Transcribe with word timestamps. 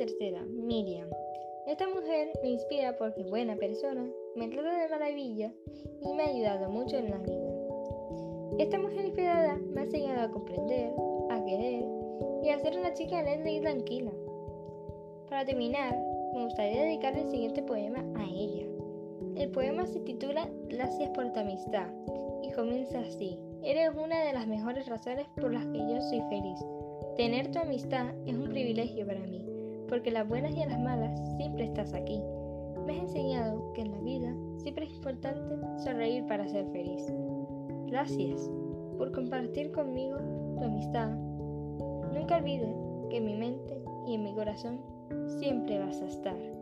tercera, 0.00 0.42
Miriam. 0.44 1.08
Esta 1.66 1.88
mujer 1.88 2.32
me 2.42 2.50
inspira 2.50 2.96
porque 2.96 3.20
es 3.20 3.30
buena 3.30 3.56
persona, 3.56 4.08
me 4.34 4.48
trata 4.48 4.82
de 4.82 4.88
maravilla 4.88 5.52
y 6.00 6.14
me 6.14 6.22
ha 6.22 6.26
ayudado 6.28 6.70
mucho 6.70 6.96
en 6.96 7.10
la 7.10 7.18
vida. 7.18 7.50
Esta 8.58 8.78
mujer 8.78 9.04
inspirada 9.04 9.56
me 9.56 9.80
ha 9.80 9.84
enseñado 9.84 10.20
a 10.22 10.30
comprender, 10.30 10.92
a 11.30 11.44
querer 11.44 11.84
y 12.42 12.48
a 12.48 12.58
ser 12.58 12.78
una 12.78 12.94
chica 12.94 13.18
alegre 13.18 13.52
y 13.52 13.60
tranquila. 13.60 14.12
Para 15.28 15.44
terminar, 15.44 15.96
me 16.34 16.44
gustaría 16.44 16.82
dedicar 16.82 17.16
el 17.16 17.28
siguiente 17.30 17.62
poema 17.62 18.04
a 18.16 18.24
ella. 18.24 18.66
El 19.36 19.50
poema 19.50 19.86
se 19.86 20.00
titula 20.00 20.48
Gracias 20.68 21.10
por 21.10 21.32
tu 21.32 21.40
amistad 21.40 21.88
y 22.42 22.50
comienza 22.52 23.00
así. 23.00 23.38
Eres 23.62 23.90
una 23.94 24.24
de 24.24 24.32
las 24.32 24.46
mejores 24.46 24.86
razones 24.86 25.26
por 25.40 25.52
las 25.52 25.66
que 25.66 25.78
yo 25.78 26.00
soy 26.00 26.20
feliz. 26.30 26.58
Tener 27.20 27.50
tu 27.50 27.58
amistad 27.58 28.14
es 28.24 28.34
un 28.34 28.48
privilegio 28.48 29.06
para 29.06 29.20
mí 29.20 29.44
porque 29.90 30.10
las 30.10 30.26
buenas 30.26 30.56
y 30.56 30.60
las 30.60 30.80
malas 30.80 31.20
siempre 31.36 31.64
estás 31.64 31.92
aquí. 31.92 32.18
Me 32.86 32.94
has 32.94 33.08
enseñado 33.10 33.74
que 33.74 33.82
en 33.82 33.92
la 33.92 33.98
vida 33.98 34.34
siempre 34.56 34.86
es 34.86 34.94
importante 34.94 35.54
sonreír 35.84 36.26
para 36.26 36.48
ser 36.48 36.64
feliz. 36.72 37.12
Gracias 37.88 38.50
por 38.96 39.12
compartir 39.12 39.70
conmigo 39.70 40.16
tu 40.58 40.64
amistad. 40.64 41.10
Nunca 42.14 42.38
olvides 42.38 42.74
que 43.10 43.18
en 43.18 43.26
mi 43.26 43.34
mente 43.34 43.82
y 44.06 44.14
en 44.14 44.22
mi 44.22 44.32
corazón 44.32 44.80
siempre 45.26 45.78
vas 45.78 46.00
a 46.00 46.06
estar. 46.06 46.59